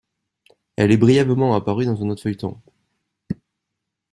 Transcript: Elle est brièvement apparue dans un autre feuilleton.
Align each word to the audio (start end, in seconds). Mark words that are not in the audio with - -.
Elle 0.77 0.91
est 0.91 0.97
brièvement 0.97 1.53
apparue 1.53 1.85
dans 1.85 2.01
un 2.03 2.09
autre 2.09 2.23
feuilleton. 2.23 2.59